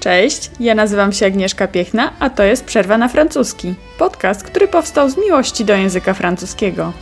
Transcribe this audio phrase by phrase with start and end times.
[0.00, 3.74] Cześć, ja nazywam się Agnieszka Piechna, a to jest Przerwa na francuski.
[3.98, 6.92] Podcast, który powstał z miłości do języka francuskiego.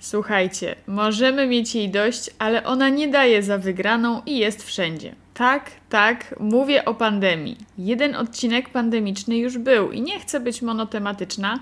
[0.00, 5.14] Słuchajcie, możemy mieć jej dość, ale ona nie daje za wygraną i jest wszędzie.
[5.34, 7.56] Tak, tak, mówię o pandemii.
[7.78, 11.58] Jeden odcinek pandemiczny już był i nie chcę być monotematyczna,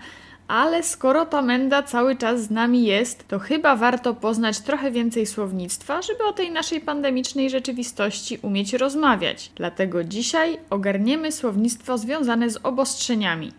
[0.53, 5.27] ale skoro ta menda cały czas z nami jest, to chyba warto poznać trochę więcej
[5.27, 9.51] słownictwa, żeby o tej naszej pandemicznej rzeczywistości umieć rozmawiać.
[9.57, 13.53] Dlatego dzisiaj ogarniemy słownictwo związane z obostrzeniami.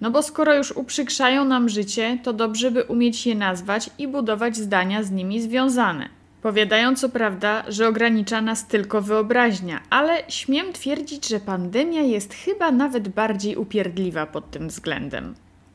[0.00, 4.56] No bo skoro już uprzykrzają nam życie, to dobrze by umieć je nazwać i budować
[4.56, 6.08] zdania z nimi związane.
[6.42, 12.70] Powiadają co prawda, że ogranicza nas tylko wyobraźnia, ale śmiem twierdzić, że pandemia jest chyba
[12.70, 15.34] nawet bardziej upierdliwa pod tym względem.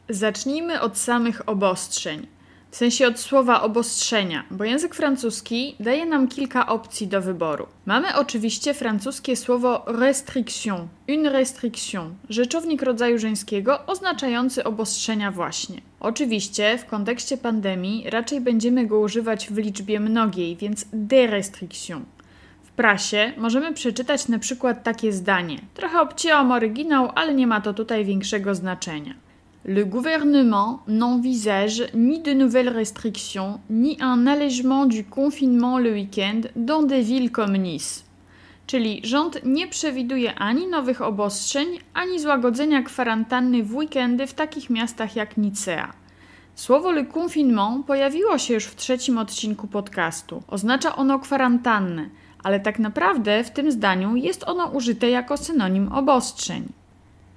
[0.09, 2.27] Zacznijmy od samych obostrzeń.
[2.71, 7.67] W sensie od słowa obostrzenia, bo język francuski daje nam kilka opcji do wyboru.
[7.86, 15.81] Mamy oczywiście francuskie słowo restriction, une restriction, rzeczownik rodzaju żeńskiego oznaczający obostrzenia właśnie.
[15.99, 21.52] Oczywiście w kontekście pandemii raczej będziemy go używać w liczbie mnogiej, więc des.
[22.64, 25.59] W prasie możemy przeczytać na przykład takie zdanie.
[25.73, 29.27] Trochę obcięłam oryginał, ale nie ma to tutaj większego znaczenia.
[29.70, 36.84] Le gouvernement n'envisage ni de nouvelles restrictions, ni un allègement du confinement le week-end dans
[36.84, 38.04] des villes comme Nice.
[38.68, 45.16] Czyli rząd nie przewiduje ani nowych obostrzeń, ani złagodzenia kwarantanny w weekendy w takich miastach
[45.16, 45.94] jak Nicea.
[46.56, 50.44] Słowo le confinement pojawiło się już w trzecim odcinku podcastu.
[50.48, 52.10] Oznacza ono kwarantannę,
[52.44, 56.68] ale tak naprawdę w tym zdaniu jest ono użyte jako synonim obostrzeń.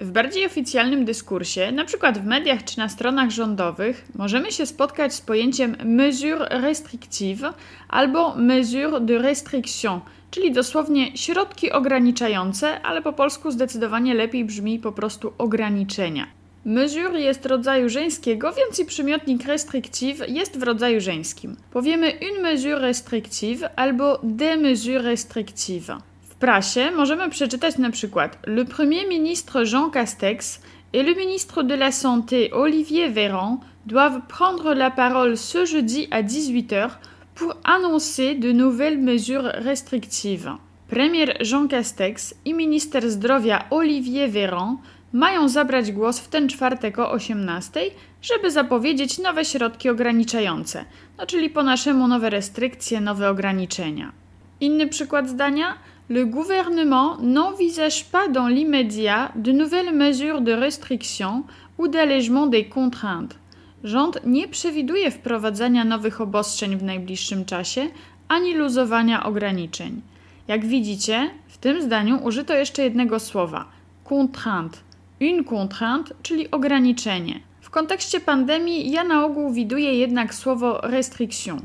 [0.00, 5.20] W bardziej oficjalnym dyskursie, przykład w mediach czy na stronach rządowych, możemy się spotkać z
[5.20, 7.42] pojęciem mesure restrictive
[7.88, 14.92] albo mesure de restriction, czyli dosłownie środki ograniczające, ale po polsku zdecydowanie lepiej brzmi po
[14.92, 16.26] prostu ograniczenia.
[16.64, 21.56] Mesure jest rodzaju żeńskiego, więc i przymiotnik restrictive jest w rodzaju żeńskim.
[21.72, 26.09] Powiemy une mesure restrictive albo des mesures restrictives
[26.40, 30.60] prasie możemy przeczytać na przykład Le Premier ministre Jean Castex
[30.92, 36.22] et le ministre de la Santé Olivier Véran doivent prendre la parole ce jeudi à
[36.22, 36.90] 18h
[37.34, 40.50] pour annoncer de nouvelles mesures restrictives.
[40.88, 44.76] Premier Jean Castex i minister zdrowia Olivier Véran
[45.12, 47.80] mają zabrać głos w ten czwartek o 18,
[48.22, 50.84] żeby zapowiedzieć nowe środki ograniczające,
[51.18, 54.12] no czyli po naszemu nowe restrykcje, nowe ograniczenia.
[54.60, 55.74] Inny przykład zdania
[56.10, 61.44] le gouvernement n'envisage pas dans l'immédiat de nouvelles mesures de restriction
[61.78, 63.38] ou d'allègement des contraintes.
[63.84, 67.86] Rząd nie przewiduje wprowadzania nowych obostrzeń w najbliższym czasie
[68.28, 70.00] ani luzowania ograniczeń.
[70.48, 73.64] Jak widzicie, w tym zdaniu użyto jeszcze jednego słowa
[74.04, 74.78] contrainte.
[75.20, 77.40] Une contrainte, czyli ograniczenie.
[77.60, 81.60] W kontekście pandemii ja na ogół widuję jednak słowo restriction.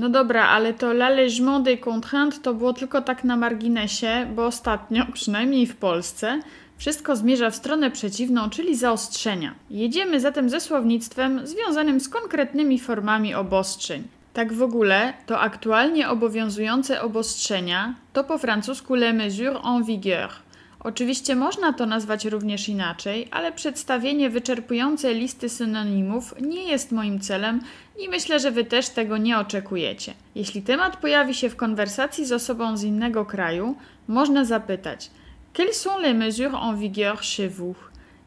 [0.00, 5.06] No dobra, ale to l'allègement des contraintes to było tylko tak na marginesie, bo ostatnio,
[5.12, 6.40] przynajmniej w Polsce,
[6.78, 9.54] wszystko zmierza w stronę przeciwną, czyli zaostrzenia.
[9.70, 14.02] Jedziemy zatem ze słownictwem związanym z konkretnymi formami obostrzeń.
[14.32, 20.30] Tak w ogóle, to aktualnie obowiązujące obostrzenia to po francusku les mesures en vigueur–
[20.84, 27.60] Oczywiście można to nazwać również inaczej, ale przedstawienie wyczerpującej listy synonimów nie jest moim celem
[27.98, 30.14] i myślę, że Wy też tego nie oczekujecie.
[30.34, 33.76] Jeśli temat pojawi się w konwersacji z osobą z innego kraju,
[34.08, 35.10] można zapytać:
[35.56, 37.76] Quelles sont les mesures en vigueur chez vous?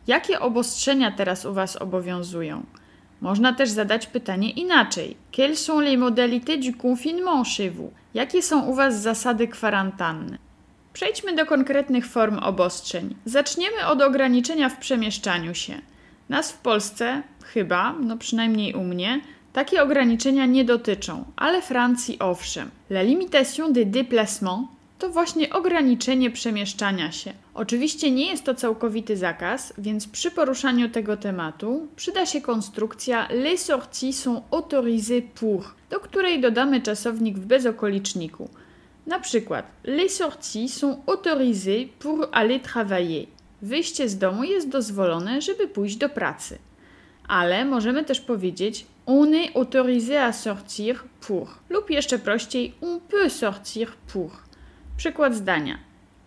[0.08, 2.64] Jakie obostrzenia teraz u Was obowiązują?
[3.22, 7.92] Można też zadać pytanie inaczej: Quelles sont les modalités du confinement chez vous?
[8.14, 10.43] Jakie są u Was zasady kwarantanny?
[10.94, 13.16] Przejdźmy do konkretnych form obostrzeń.
[13.26, 15.82] Zaczniemy od ograniczenia w przemieszczaniu się.
[16.30, 19.22] Nas w Polsce, chyba, no przynajmniej u mnie,
[19.54, 22.72] takie ograniczenia nie dotyczą, ale Francji owszem.
[22.90, 24.68] La limitation des déplacements
[25.00, 27.34] to właśnie ograniczenie przemieszczania się.
[27.54, 33.66] Oczywiście nie jest to całkowity zakaz, więc przy poruszaniu tego tematu przyda się konstrukcja les
[33.66, 38.50] sorties sont autorisées pour, do której dodamy czasownik w bezokoliczniku–
[39.08, 43.28] na przykład, les sorties sont autorisées pour aller travailler.
[43.62, 46.58] Wyjście z domu jest dozwolone, żeby pójść do pracy.
[47.28, 53.30] Ale możemy też powiedzieć on est autorisé à sortir pour lub jeszcze prościej on peut
[53.30, 54.32] sortir pour.
[54.98, 55.78] Przykład zdania.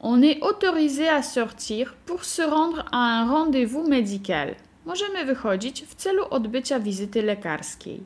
[0.00, 4.54] On est autorisé à sortir pour se rendre à un rendez-vous médical.
[4.84, 8.00] Możemy wychodzić w celu odbycia wizyty lekarskiej.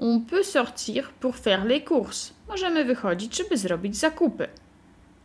[0.00, 2.37] On peut sortir pour faire les courses.
[2.48, 4.48] Możemy wychodzić, żeby zrobić zakupy.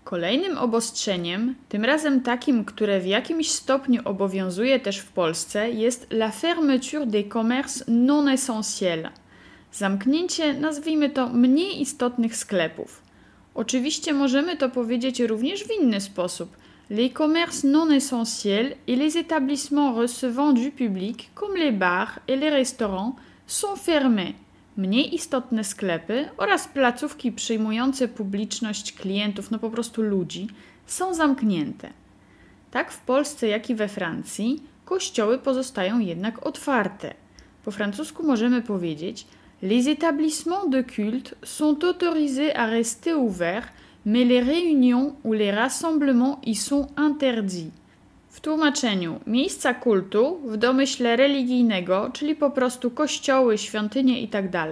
[0.03, 6.31] Kolejnym obostrzeniem, tym razem takim, które w jakimś stopniu obowiązuje też w Polsce, jest la
[6.31, 9.09] fermeture des commerces non essentiels.
[9.71, 13.01] Zamknięcie, nazwijmy to, mniej istotnych sklepów.
[13.55, 16.57] Oczywiście możemy to powiedzieć również w inny sposób.
[16.89, 22.51] Les commerces non essentiels et les établissements recevant du public, comme les bars et les
[22.51, 23.15] restaurants,
[23.47, 24.33] sont fermés.
[24.77, 30.47] Mniej istotne sklepy oraz placówki przyjmujące publiczność klientów, no po prostu ludzi,
[30.85, 31.89] są zamknięte.
[32.71, 37.13] Tak w Polsce, jak i we Francji, kościoły pozostają jednak otwarte.
[37.65, 39.27] Po francusku możemy powiedzieć:
[39.61, 43.69] Les établissements de culte sont autorisés à rester ouverts,
[44.05, 47.71] mais les réunions ou les rassemblements y sont interdits.
[48.33, 54.67] W tłumaczeniu miejsca kultu w domyśle religijnego, czyli po prostu kościoły, świątynie itd.,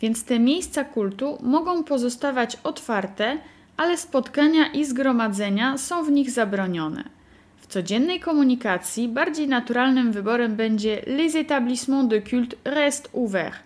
[0.00, 3.38] więc te miejsca kultu mogą pozostawać otwarte,
[3.76, 7.04] ale spotkania i zgromadzenia są w nich zabronione.
[7.58, 13.58] W codziennej komunikacji bardziej naturalnym wyborem będzie les établissements de culte restent ouverts.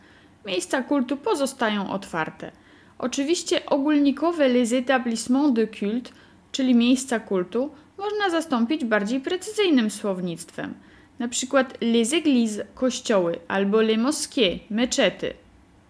[0.47, 2.53] Miejsca kultu pozostają otwarte.
[2.99, 6.11] Oczywiście ogólnikowe les établissements de culte,
[6.53, 10.75] czyli miejsca kultu, można zastąpić bardziej precyzyjnym słownictwem.
[11.19, 15.35] Na przykład les églises, kościoły, albo les mosquées, meczety.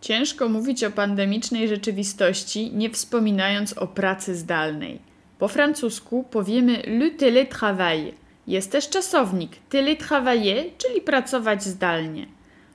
[0.01, 5.01] Ciężko mówić o pandemicznej rzeczywistości, nie wspominając o pracy zdalnej.
[5.39, 8.13] Po francusku powiemy le télétravail.
[8.47, 12.27] Jest też czasownik télétravailler, czyli pracować zdalnie.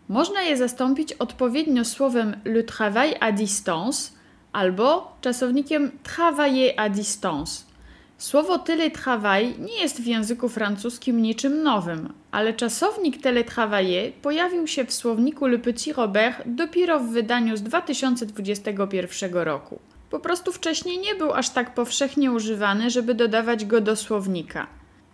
[0.09, 4.11] Można je zastąpić odpowiednio słowem le travail à distance
[4.51, 7.72] albo czasownikiem travailler à distance.
[8.17, 14.93] Słowo télétravail nie jest w języku francuskim niczym nowym, ale czasownik télétravailler pojawił się w
[14.93, 19.79] słowniku Le Petit Robert dopiero w wydaniu z 2021 roku.
[20.09, 24.67] Po prostu wcześniej nie był aż tak powszechnie używany, żeby dodawać go do słownika.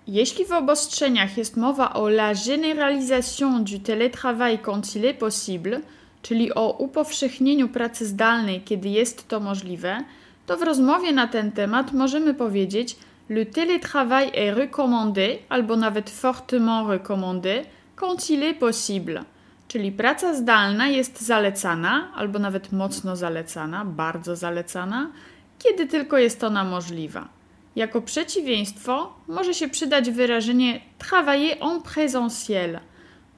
[0.08, 5.82] Jeśli w obostrzeniach jest mowa o la généralisation du télétravail quand il est possible,
[6.22, 10.04] czyli o upowszechnieniu pracy zdalnej, kiedy jest to możliwe,
[10.50, 12.96] to w rozmowie na ten temat możemy powiedzieć
[13.30, 17.66] le télétravail est recommandé albo nawet fortement recommandé
[17.96, 19.24] quand il est possible.
[19.68, 25.12] Czyli praca zdalna jest zalecana albo nawet mocno zalecana, bardzo zalecana,
[25.60, 27.28] kiedy tylko jest ona możliwa.
[27.76, 32.80] Jako przeciwieństwo może się przydać wyrażenie travailler en présentiel.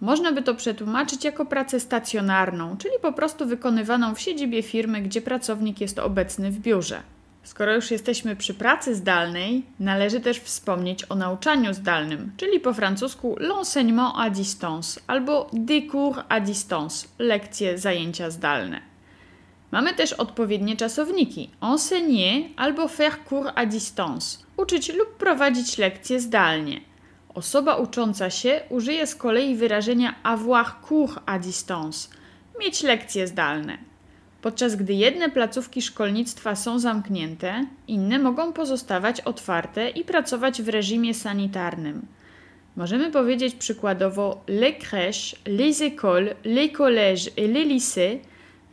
[0.02, 5.22] Można by to przetłumaczyć jako pracę stacjonarną, czyli po prostu wykonywaną w siedzibie firmy, gdzie
[5.22, 7.02] pracownik jest obecny w biurze.
[7.44, 13.36] Skoro już jesteśmy przy pracy zdalnej, należy też wspomnieć o nauczaniu zdalnym, czyli po francusku
[13.40, 18.82] l'enseignement à distance albo des cours à distance, lekcje, zajęcia zdalne.
[19.72, 26.91] Mamy też odpowiednie czasowniki enseigner albo faire cours à distance, uczyć lub prowadzić lekcje zdalnie.
[27.34, 32.10] Osoba ucząca się użyje z kolei wyrażenia avoir cours à distance,
[32.60, 33.78] mieć lekcje zdalne.
[34.42, 41.14] Podczas gdy jedne placówki szkolnictwa są zamknięte, inne mogą pozostawać otwarte i pracować w reżimie
[41.14, 42.06] sanitarnym.
[42.76, 48.22] Możemy powiedzieć przykładowo les crèches, les écoles, les collèges et les lycées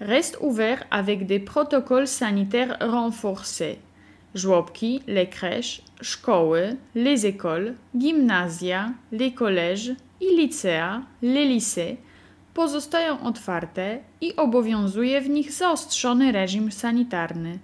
[0.00, 3.76] restent ouverts avec des protocoles sanitaires renforcés.
[4.34, 11.96] Żłobki, les crèches, szkoły, les écoles, gimnazja, les collèges i licea, les lycées
[12.54, 17.58] pozostają otwarte i obowiązuje w nich zaostrzony reżim sanitarny.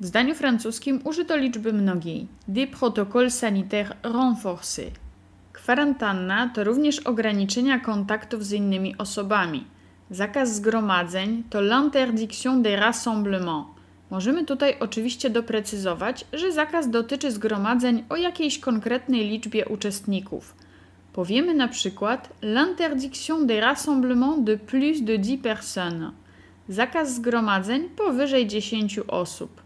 [0.00, 4.92] W zdaniu francuskim użyto liczby mnogiej des protocoles sanitaires renforcés.
[5.52, 9.66] Kwarantanna to również ograniczenia kontaktów z innymi osobami.
[10.10, 13.77] Zakaz zgromadzeń to l'interdiction des rassemblements.
[14.10, 20.54] Możemy tutaj oczywiście doprecyzować, że zakaz dotyczy zgromadzeń o jakiejś konkretnej liczbie uczestników.
[21.12, 26.12] Powiemy na przykład l'interdiction des rassemblements de plus de 10 personnes.
[26.68, 29.62] Zakaz zgromadzeń powyżej 10 osób.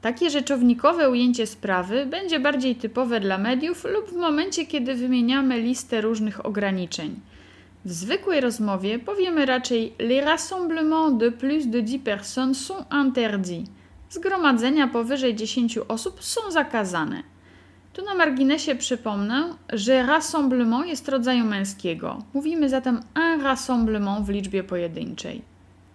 [0.00, 6.00] Takie rzeczownikowe ujęcie sprawy będzie bardziej typowe dla mediów lub w momencie, kiedy wymieniamy listę
[6.00, 7.20] różnych ograniczeń.
[7.84, 13.70] W zwykłej rozmowie powiemy raczej les rassemblements de plus de 10 personnes sont interdits.
[14.10, 17.22] Zgromadzenia powyżej 10 osób są zakazane.
[17.92, 22.18] Tu na marginesie przypomnę, że rassemblement jest rodzaju męskiego.
[22.34, 25.42] Mówimy zatem un rassemblement w liczbie pojedynczej.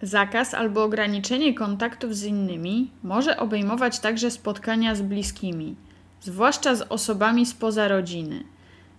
[0.02, 5.76] Zakaz albo ograniczenie kontaktów z innymi może obejmować także spotkania z bliskimi,
[6.22, 8.44] zwłaszcza z osobami spoza rodziny.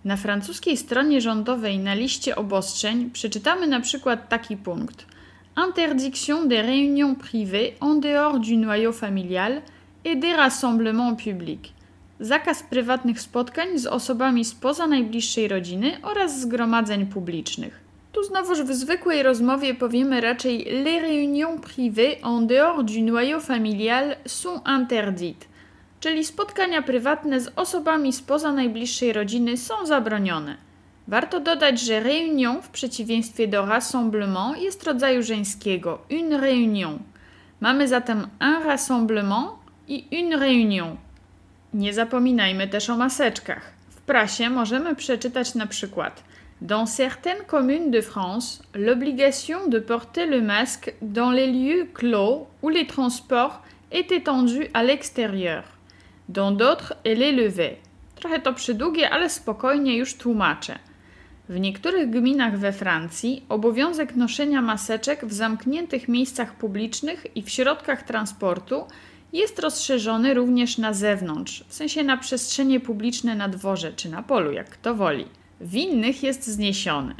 [0.05, 5.05] Na francuskiej stronie rządowej na liście obostrzeń przeczytamy na przykład taki punkt:
[5.67, 9.61] interdiction des réunions privées en dehors du noyau familial
[10.05, 11.73] et des rassemblements publics.
[12.19, 17.79] Zakaz prywatnych spotkań z osobami spoza najbliższej rodziny oraz zgromadzeń publicznych.
[18.11, 24.15] Tu znowuż w zwykłej rozmowie powiemy raczej les réunions privées en dehors du noyau familial
[24.25, 25.47] sont interdites,
[26.01, 30.57] czyli spotkania prywatne z osobami spoza najbliższej rodziny są zabronione.
[31.07, 36.97] Warto dodać, że réunion w przeciwieństwie do rassemblement jest rodzaju żeńskiego une réunion.
[37.59, 39.49] Mamy zatem un rassemblement
[39.87, 40.95] i une réunion.
[41.73, 43.71] Nie zapominajmy też o maseczkach.
[43.89, 46.23] W prasie możemy przeczytać na przykład
[46.61, 52.69] Dans certaines communes de France, l'obligation de porter le masque dans les lieux clos ou
[52.69, 55.63] les transports est étendue à l'extérieur.
[56.31, 57.75] Dans d'autres, elle est levée.
[58.15, 60.79] Trochę to przydługie, ale spokojnie już tłumaczę.
[61.49, 68.03] W niektórych gminach we Francji obowiązek noszenia maseczek w zamkniętych miejscach publicznych i w środkach
[68.03, 68.85] transportu
[69.33, 74.51] jest rozszerzony również na zewnątrz, w sensie na przestrzenie publiczne na dworze czy na polu,
[74.51, 75.25] jak kto woli.
[75.61, 77.15] W innych jest zniesiony.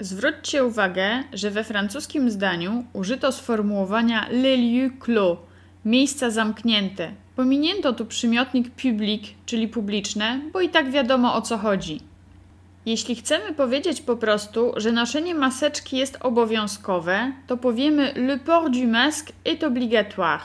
[0.00, 5.38] Zwróćcie uwagę, że we francuskim zdaniu użyto sformułowania les lieux clos,
[5.88, 7.12] miejsca zamknięte.
[7.36, 12.00] Pominięto tu przymiotnik public, czyli publiczne, bo i tak wiadomo o co chodzi.
[12.86, 18.88] Jeśli chcemy powiedzieć po prostu, że noszenie maseczki jest obowiązkowe, to powiemy le port du
[18.88, 20.42] masque est obligatoire.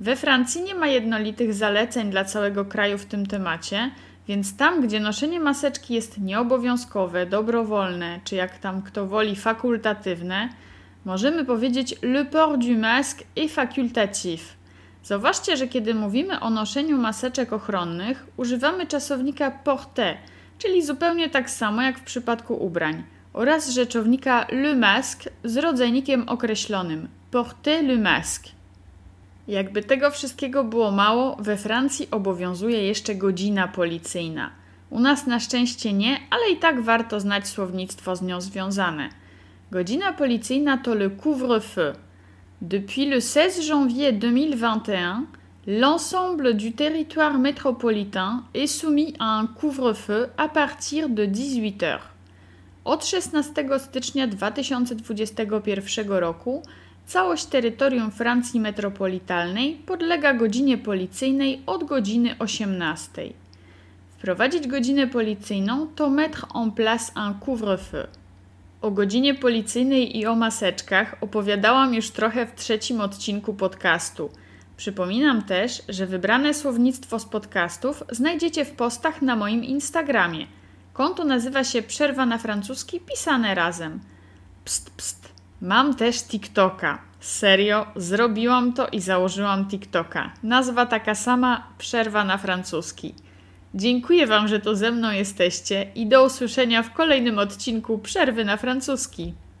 [0.00, 3.90] We Francji nie ma jednolitych zaleceń dla całego kraju w tym temacie,
[4.28, 10.48] więc tam, gdzie noszenie maseczki jest nieobowiązkowe, dobrowolne, czy jak tam kto woli fakultatywne,
[11.04, 14.56] możemy powiedzieć le port du masque est facultatif.
[15.06, 20.16] Zauważcie, że kiedy mówimy o noszeniu maseczek ochronnych, używamy czasownika porter–
[20.58, 27.08] czyli zupełnie tak samo jak w przypadku ubrań, oraz rzeczownika le masque z rodzajnikiem określonym
[27.30, 28.50] porter le masque.
[29.48, 34.50] Jakby tego wszystkiego było mało, we Francji obowiązuje jeszcze godzina policyjna.
[34.90, 39.08] U nas na szczęście nie, ale i tak warto znać słownictwo z nią związane.
[39.70, 41.94] Godzina policyjna to le couvre-feu.
[42.62, 45.26] Depuis le 16 janvier 2021,
[45.68, 52.10] L'ensemble du territoire métropolitain est soumis à un couvre-feu à partir de 18 heures.
[52.84, 53.42] Od 16
[53.78, 56.62] stycznia 2021 roku
[57.06, 63.32] całość terytorium Francji metropolitalnej podlega godzinie policyjnej od godziny 18.
[64.18, 68.06] Wprowadzić godzinę policyjną to mettre en place un couvre-feu.
[68.86, 74.30] O godzinie policyjnej i o maseczkach opowiadałam już trochę w trzecim odcinku podcastu–
[74.76, 80.46] Przypominam też, że wybrane słownictwo z podcastów znajdziecie w postach na moim Instagramie.
[80.92, 84.00] Konto nazywa się Przerwa na francuski pisane razem.
[84.64, 85.32] Pst, pst.
[85.60, 86.98] Mam też TikToka.
[87.20, 90.32] Serio, zrobiłam to i założyłam TikToka.
[90.42, 93.14] Nazwa taka sama Przerwa na francuski.
[93.78, 98.56] Dziękuję Wam, że to ze mną jesteście i do usłyszenia w kolejnym odcinku Przerwy na
[98.56, 99.34] francuski.